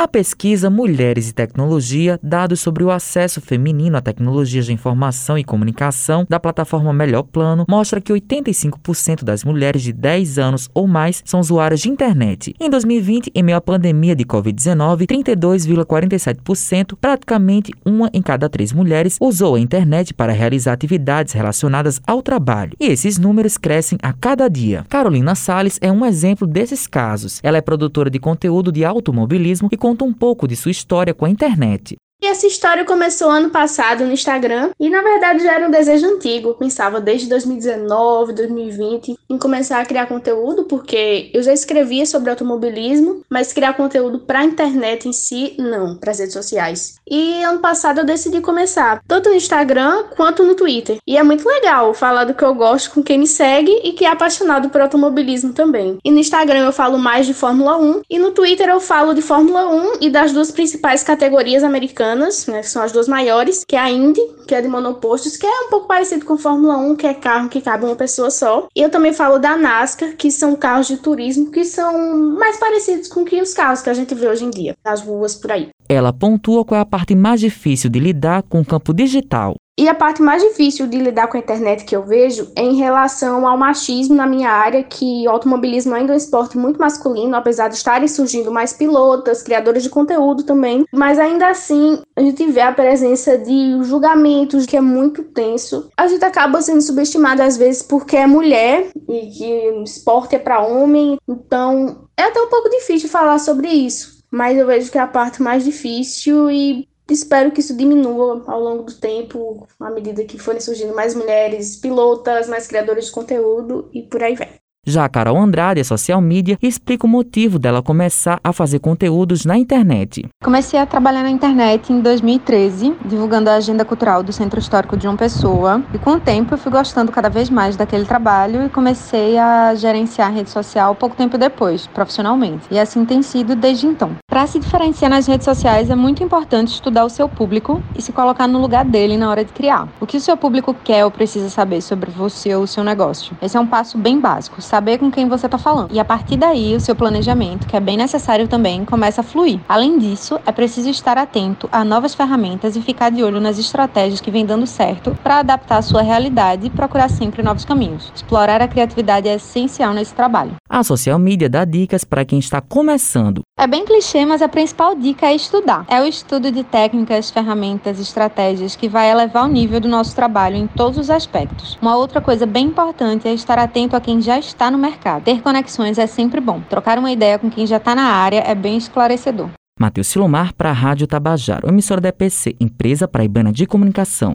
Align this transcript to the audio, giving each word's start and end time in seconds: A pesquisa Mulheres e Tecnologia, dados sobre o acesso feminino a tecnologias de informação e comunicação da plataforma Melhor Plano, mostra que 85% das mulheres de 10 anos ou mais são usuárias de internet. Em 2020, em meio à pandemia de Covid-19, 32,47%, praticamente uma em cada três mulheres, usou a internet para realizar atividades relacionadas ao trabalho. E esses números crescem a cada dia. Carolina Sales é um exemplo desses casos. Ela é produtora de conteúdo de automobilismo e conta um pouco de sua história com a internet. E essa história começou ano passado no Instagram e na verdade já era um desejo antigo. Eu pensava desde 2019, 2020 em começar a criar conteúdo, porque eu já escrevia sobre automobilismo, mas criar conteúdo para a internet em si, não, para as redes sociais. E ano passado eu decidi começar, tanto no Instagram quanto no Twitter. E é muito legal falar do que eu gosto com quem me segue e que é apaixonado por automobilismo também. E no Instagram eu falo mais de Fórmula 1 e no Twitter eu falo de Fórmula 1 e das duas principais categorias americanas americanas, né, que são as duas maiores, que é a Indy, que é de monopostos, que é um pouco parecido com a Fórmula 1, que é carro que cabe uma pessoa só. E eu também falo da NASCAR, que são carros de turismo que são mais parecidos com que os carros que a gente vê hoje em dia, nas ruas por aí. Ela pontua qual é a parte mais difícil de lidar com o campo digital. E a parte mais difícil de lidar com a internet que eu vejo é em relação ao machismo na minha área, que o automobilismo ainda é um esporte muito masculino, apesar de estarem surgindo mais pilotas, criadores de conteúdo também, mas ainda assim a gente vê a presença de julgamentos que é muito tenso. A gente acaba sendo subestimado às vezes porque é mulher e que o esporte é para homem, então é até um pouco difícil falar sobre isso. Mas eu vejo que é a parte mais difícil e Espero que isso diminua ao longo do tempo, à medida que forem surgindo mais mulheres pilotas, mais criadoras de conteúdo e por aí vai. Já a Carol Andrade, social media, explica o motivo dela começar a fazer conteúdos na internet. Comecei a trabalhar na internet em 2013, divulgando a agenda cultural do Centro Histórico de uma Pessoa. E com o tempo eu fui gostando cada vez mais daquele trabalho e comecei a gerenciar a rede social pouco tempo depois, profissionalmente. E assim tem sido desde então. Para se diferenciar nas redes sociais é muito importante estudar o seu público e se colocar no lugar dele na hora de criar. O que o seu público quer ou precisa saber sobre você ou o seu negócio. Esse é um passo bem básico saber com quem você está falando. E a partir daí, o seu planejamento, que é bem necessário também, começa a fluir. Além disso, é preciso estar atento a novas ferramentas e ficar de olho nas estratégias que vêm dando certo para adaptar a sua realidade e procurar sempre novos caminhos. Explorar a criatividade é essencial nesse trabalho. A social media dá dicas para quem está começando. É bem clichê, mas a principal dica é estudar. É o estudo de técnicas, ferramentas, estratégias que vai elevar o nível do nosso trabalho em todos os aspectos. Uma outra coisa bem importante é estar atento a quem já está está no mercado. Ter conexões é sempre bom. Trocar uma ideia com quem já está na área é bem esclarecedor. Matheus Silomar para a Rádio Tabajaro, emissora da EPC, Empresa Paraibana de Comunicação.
A 0.00 0.08
pesquisa 0.08 0.70
Mulheres 0.70 1.28
e 1.28 1.34
Tecnologia, 1.34 2.18
dados 2.22 2.60
sobre 2.60 2.82
o 2.82 2.90
acesso 2.90 3.38
feminino 3.38 3.98
a 3.98 4.00
tecnologias 4.00 4.64
de 4.64 4.72
informação 4.72 5.36
e 5.36 5.44
comunicação 5.44 6.24
da 6.26 6.40
plataforma 6.40 6.90
Melhor 6.90 7.24
Plano, 7.24 7.66
mostra 7.68 8.00
que 8.00 8.10
85% 8.10 9.22
das 9.22 9.44
mulheres 9.44 9.82
de 9.82 9.92
10 9.92 10.38
anos 10.38 10.70
ou 10.72 10.86
mais 10.86 11.22
são 11.22 11.38
usuárias 11.38 11.80
de 11.80 11.90
internet. 11.90 12.54
Em 12.58 12.70
2020, 12.70 13.30
em 13.34 13.42
meio 13.42 13.58
à 13.58 13.60
pandemia 13.60 14.16
de 14.16 14.24
Covid-19, 14.24 15.06
32,47%, 15.06 16.96
praticamente 16.98 17.70
uma 17.84 18.08
em 18.14 18.22
cada 18.22 18.48
três 18.48 18.72
mulheres, 18.72 19.18
usou 19.20 19.56
a 19.56 19.60
internet 19.60 20.14
para 20.14 20.32
realizar 20.32 20.72
atividades 20.72 21.34
relacionadas 21.34 22.00
ao 22.06 22.22
trabalho. 22.22 22.72
E 22.80 22.86
esses 22.86 23.18
números 23.18 23.58
crescem 23.58 23.98
a 24.02 24.14
cada 24.14 24.48
dia. 24.48 24.86
Carolina 24.88 25.34
Sales 25.34 25.78
é 25.82 25.92
um 25.92 26.06
exemplo 26.06 26.46
desses 26.46 26.86
casos. 26.86 27.38
Ela 27.42 27.58
é 27.58 27.60
produtora 27.60 28.08
de 28.08 28.18
conteúdo 28.18 28.72
de 28.72 28.82
automobilismo 28.82 29.68
e 29.70 29.89
conta 29.90 30.04
um 30.04 30.12
pouco 30.12 30.46
de 30.46 30.54
sua 30.54 30.70
história 30.70 31.12
com 31.12 31.24
a 31.24 31.30
internet. 31.30 31.96
E 32.22 32.26
essa 32.26 32.46
história 32.46 32.84
começou 32.84 33.30
ano 33.30 33.48
passado 33.48 34.04
no 34.04 34.12
Instagram 34.12 34.72
e 34.78 34.90
na 34.90 35.00
verdade 35.00 35.42
já 35.42 35.54
era 35.54 35.66
um 35.66 35.70
desejo 35.70 36.06
antigo. 36.06 36.50
Eu 36.50 36.54
pensava 36.54 37.00
desde 37.00 37.26
2019, 37.30 38.34
2020 38.34 39.18
em 39.30 39.38
começar 39.38 39.80
a 39.80 39.86
criar 39.86 40.06
conteúdo, 40.06 40.64
porque 40.64 41.30
eu 41.32 41.42
já 41.42 41.52
escrevia 41.52 42.04
sobre 42.04 42.28
automobilismo, 42.28 43.22
mas 43.30 43.54
criar 43.54 43.72
conteúdo 43.72 44.18
para 44.18 44.40
a 44.40 44.44
internet 44.44 45.08
em 45.08 45.14
si, 45.14 45.54
não, 45.58 45.96
para 45.96 46.10
as 46.10 46.18
redes 46.18 46.34
sociais. 46.34 46.96
E 47.08 47.42
ano 47.42 47.60
passado 47.60 48.00
eu 48.00 48.04
decidi 48.04 48.42
começar, 48.42 49.02
tanto 49.08 49.30
no 49.30 49.36
Instagram 49.36 50.04
quanto 50.14 50.44
no 50.44 50.54
Twitter. 50.54 50.98
E 51.06 51.16
é 51.16 51.22
muito 51.22 51.48
legal 51.48 51.94
falar 51.94 52.24
do 52.24 52.34
que 52.34 52.44
eu 52.44 52.54
gosto 52.54 52.90
com 52.90 53.02
quem 53.02 53.18
me 53.18 53.26
segue 53.26 53.80
e 53.82 53.92
que 53.92 54.04
é 54.04 54.08
apaixonado 54.08 54.68
por 54.68 54.82
automobilismo 54.82 55.54
também. 55.54 55.96
E 56.04 56.10
no 56.10 56.18
Instagram 56.18 56.66
eu 56.66 56.72
falo 56.72 56.98
mais 56.98 57.24
de 57.24 57.32
Fórmula 57.32 57.78
1 57.78 58.02
e 58.10 58.18
no 58.18 58.32
Twitter 58.32 58.68
eu 58.68 58.80
falo 58.80 59.14
de 59.14 59.22
Fórmula 59.22 59.66
1 59.68 59.92
e 60.02 60.10
das 60.10 60.32
duas 60.32 60.50
principais 60.50 61.02
categorias 61.02 61.64
americanas 61.64 62.09
americanas, 62.10 62.46
né, 62.46 62.60
que 62.60 62.68
são 62.68 62.82
as 62.82 62.92
duas 62.92 63.08
maiores, 63.08 63.64
que 63.66 63.76
é 63.76 63.78
a 63.78 63.90
Indy, 63.90 64.20
que 64.46 64.54
é 64.54 64.60
de 64.60 64.68
monopostos, 64.68 65.36
que 65.36 65.46
é 65.46 65.60
um 65.62 65.70
pouco 65.70 65.86
parecido 65.86 66.24
com 66.24 66.34
a 66.34 66.38
Fórmula 66.38 66.76
1, 66.76 66.96
que 66.96 67.06
é 67.06 67.14
carro 67.14 67.48
que 67.48 67.60
cabe 67.60 67.84
uma 67.84 67.96
pessoa 67.96 68.30
só. 68.30 68.68
E 68.74 68.82
eu 68.82 68.90
também 68.90 69.12
falo 69.12 69.38
da 69.38 69.56
NASCAR, 69.56 70.16
que 70.16 70.30
são 70.30 70.56
carros 70.56 70.88
de 70.88 70.96
turismo 70.96 71.50
que 71.50 71.64
são 71.64 72.16
mais 72.16 72.56
parecidos 72.58 73.08
com 73.08 73.24
que 73.24 73.40
os 73.40 73.54
carros 73.54 73.82
que 73.82 73.90
a 73.90 73.94
gente 73.94 74.14
vê 74.14 74.28
hoje 74.28 74.44
em 74.44 74.50
dia, 74.50 74.76
nas 74.84 75.00
ruas 75.00 75.34
por 75.34 75.52
aí. 75.52 75.70
Ela 75.92 76.12
pontua 76.12 76.64
qual 76.64 76.78
é 76.78 76.82
a 76.82 76.86
parte 76.86 77.16
mais 77.16 77.40
difícil 77.40 77.90
de 77.90 77.98
lidar 77.98 78.44
com 78.44 78.60
o 78.60 78.64
campo 78.64 78.94
digital. 78.94 79.56
E 79.76 79.88
a 79.88 79.94
parte 79.94 80.22
mais 80.22 80.40
difícil 80.40 80.86
de 80.86 80.96
lidar 80.96 81.26
com 81.26 81.36
a 81.36 81.40
internet 81.40 81.84
que 81.84 81.96
eu 81.96 82.04
vejo 82.04 82.46
é 82.54 82.62
em 82.62 82.76
relação 82.76 83.44
ao 83.44 83.58
machismo 83.58 84.14
na 84.14 84.24
minha 84.24 84.50
área, 84.50 84.84
que 84.84 85.26
o 85.26 85.30
automobilismo 85.30 85.92
ainda 85.92 86.12
é 86.12 86.14
um 86.14 86.16
esporte 86.16 86.56
muito 86.56 86.78
masculino, 86.78 87.34
apesar 87.34 87.66
de 87.66 87.74
estarem 87.74 88.06
surgindo 88.06 88.52
mais 88.52 88.72
pilotas, 88.72 89.42
criadores 89.42 89.82
de 89.82 89.88
conteúdo 89.88 90.44
também, 90.44 90.84
mas 90.92 91.18
ainda 91.18 91.48
assim 91.48 92.00
a 92.14 92.20
gente 92.20 92.46
vê 92.52 92.60
a 92.60 92.72
presença 92.72 93.36
de 93.36 93.82
julgamentos 93.82 94.66
que 94.66 94.76
é 94.76 94.80
muito 94.80 95.24
tenso. 95.24 95.90
A 95.96 96.06
gente 96.06 96.24
acaba 96.24 96.62
sendo 96.62 96.82
subestimado 96.82 97.42
às 97.42 97.56
vezes 97.56 97.82
porque 97.82 98.16
é 98.16 98.28
mulher 98.28 98.92
e 99.08 99.26
que 99.30 99.70
o 99.76 99.82
esporte 99.82 100.36
é 100.36 100.38
para 100.38 100.60
homem, 100.60 101.18
então 101.28 102.06
é 102.16 102.24
até 102.24 102.40
um 102.40 102.48
pouco 102.48 102.68
difícil 102.68 103.08
falar 103.08 103.40
sobre 103.40 103.66
isso. 103.66 104.19
Mas 104.30 104.56
eu 104.56 104.66
vejo 104.66 104.90
que 104.90 104.98
é 104.98 105.00
a 105.00 105.06
parte 105.06 105.42
mais 105.42 105.64
difícil 105.64 106.50
e 106.50 106.88
Espero 107.10 107.50
que 107.50 107.60
isso 107.60 107.76
diminua 107.76 108.44
ao 108.46 108.60
longo 108.60 108.84
do 108.84 108.94
tempo, 108.94 109.66
à 109.80 109.90
medida 109.90 110.24
que 110.24 110.38
forem 110.38 110.60
surgindo 110.60 110.94
mais 110.94 111.12
mulheres 111.12 111.74
pilotas, 111.76 112.48
mais 112.48 112.68
criadoras 112.68 113.06
de 113.06 113.10
conteúdo 113.12 113.90
e 113.92 114.02
por 114.04 114.22
aí 114.22 114.36
vai. 114.36 114.60
Já 114.86 115.04
a 115.04 115.08
Carol 115.10 115.36
Andrade, 115.36 115.84
social 115.84 116.22
media, 116.22 116.58
explica 116.62 117.06
o 117.06 117.08
motivo 117.08 117.58
dela 117.58 117.82
começar 117.82 118.40
a 118.42 118.50
fazer 118.50 118.78
conteúdos 118.78 119.44
na 119.44 119.58
internet. 119.58 120.26
Comecei 120.42 120.80
a 120.80 120.86
trabalhar 120.86 121.22
na 121.22 121.28
internet 121.28 121.92
em 121.92 122.00
2013, 122.00 122.96
divulgando 123.04 123.50
a 123.50 123.56
agenda 123.56 123.84
cultural 123.84 124.22
do 124.22 124.32
Centro 124.32 124.58
Histórico 124.58 124.96
de 124.96 125.06
uma 125.06 125.18
Pessoa. 125.18 125.82
E 125.92 125.98
com 125.98 126.12
o 126.12 126.20
tempo 126.20 126.54
eu 126.54 126.58
fui 126.58 126.72
gostando 126.72 127.12
cada 127.12 127.28
vez 127.28 127.50
mais 127.50 127.76
daquele 127.76 128.06
trabalho 128.06 128.64
e 128.64 128.68
comecei 128.70 129.36
a 129.36 129.74
gerenciar 129.74 130.28
a 130.28 130.30
rede 130.30 130.48
social 130.48 130.94
pouco 130.94 131.14
tempo 131.14 131.36
depois, 131.36 131.86
profissionalmente. 131.86 132.66
E 132.70 132.78
assim 132.78 133.04
tem 133.04 133.20
sido 133.20 133.54
desde 133.54 133.86
então. 133.86 134.16
Para 134.26 134.46
se 134.46 134.58
diferenciar 134.58 135.10
nas 135.10 135.26
redes 135.26 135.44
sociais 135.44 135.90
é 135.90 135.94
muito 135.94 136.24
importante 136.24 136.68
estudar 136.68 137.04
o 137.04 137.10
seu 137.10 137.28
público 137.28 137.82
e 137.94 138.00
se 138.00 138.12
colocar 138.12 138.48
no 138.48 138.58
lugar 138.58 138.86
dele 138.86 139.18
na 139.18 139.28
hora 139.28 139.44
de 139.44 139.52
criar. 139.52 139.88
O 140.00 140.06
que 140.06 140.16
o 140.16 140.20
seu 140.20 140.38
público 140.38 140.74
quer 140.82 141.04
ou 141.04 141.10
precisa 141.10 141.50
saber 141.50 141.82
sobre 141.82 142.10
você 142.10 142.54
ou 142.54 142.62
o 142.62 142.66
seu 142.66 142.82
negócio. 142.82 143.36
Esse 143.42 143.58
é 143.58 143.60
um 143.60 143.66
passo 143.66 143.98
bem 143.98 144.18
básico 144.18 144.69
saber 144.70 144.98
com 144.98 145.10
quem 145.10 145.28
você 145.28 145.46
está 145.46 145.58
falando. 145.58 145.92
E 145.92 145.98
a 145.98 146.04
partir 146.04 146.36
daí, 146.36 146.76
o 146.76 146.80
seu 146.80 146.94
planejamento, 146.94 147.66
que 147.66 147.76
é 147.76 147.80
bem 147.80 147.96
necessário 147.96 148.46
também, 148.46 148.84
começa 148.84 149.20
a 149.20 149.24
fluir. 149.24 149.58
Além 149.68 149.98
disso, 149.98 150.38
é 150.46 150.52
preciso 150.52 150.88
estar 150.88 151.18
atento 151.18 151.68
a 151.72 151.84
novas 151.84 152.14
ferramentas 152.14 152.76
e 152.76 152.80
ficar 152.80 153.10
de 153.10 153.24
olho 153.24 153.40
nas 153.40 153.58
estratégias 153.58 154.20
que 154.20 154.30
vêm 154.30 154.46
dando 154.46 154.68
certo 154.68 155.18
para 155.24 155.40
adaptar 155.40 155.78
a 155.78 155.82
sua 155.82 156.02
realidade 156.02 156.68
e 156.68 156.70
procurar 156.70 157.10
sempre 157.10 157.42
novos 157.42 157.64
caminhos. 157.64 158.12
Explorar 158.14 158.62
a 158.62 158.68
criatividade 158.68 159.26
é 159.26 159.34
essencial 159.34 159.92
nesse 159.92 160.14
trabalho. 160.14 160.54
A 160.68 160.84
social 160.84 161.18
media 161.18 161.48
dá 161.48 161.64
dicas 161.64 162.04
para 162.04 162.24
quem 162.24 162.38
está 162.38 162.60
começando. 162.60 163.42
É 163.58 163.66
bem 163.66 163.84
clichê, 163.84 164.24
mas 164.24 164.40
a 164.40 164.48
principal 164.48 164.94
dica 164.94 165.26
é 165.26 165.34
estudar. 165.34 165.84
É 165.88 166.00
o 166.00 166.06
estudo 166.06 166.50
de 166.52 166.62
técnicas, 166.62 167.28
ferramentas, 167.28 167.98
estratégias 167.98 168.76
que 168.76 168.88
vai 168.88 169.10
elevar 169.10 169.44
o 169.44 169.52
nível 169.52 169.80
do 169.80 169.88
nosso 169.88 170.14
trabalho 170.14 170.56
em 170.56 170.68
todos 170.68 170.96
os 170.96 171.10
aspectos. 171.10 171.76
Uma 171.82 171.96
outra 171.96 172.20
coisa 172.20 172.46
bem 172.46 172.66
importante 172.66 173.26
é 173.26 173.34
estar 173.34 173.58
atento 173.58 173.96
a 173.96 174.00
quem 174.00 174.22
já 174.22 174.38
está 174.38 174.59
está 174.60 174.70
no 174.70 174.76
mercado. 174.76 175.24
Ter 175.24 175.40
conexões 175.40 175.98
é 175.98 176.06
sempre 176.06 176.38
bom. 176.38 176.60
Trocar 176.68 176.98
uma 176.98 177.10
ideia 177.10 177.38
com 177.38 177.50
quem 177.50 177.66
já 177.66 177.78
está 177.78 177.94
na 177.94 178.02
área 178.02 178.40
é 178.40 178.54
bem 178.54 178.76
esclarecedor. 178.76 179.48
Matheus 179.80 180.08
Silomar 180.08 180.52
para 180.52 180.68
a 180.68 180.74
Rádio 180.74 181.06
Tabajaro, 181.06 181.66
emissora 181.66 182.02
da 182.02 182.10
EPC, 182.10 182.54
Empresa 182.60 183.08
Paraibana 183.08 183.50
de 183.50 183.64
Comunicação. 183.64 184.34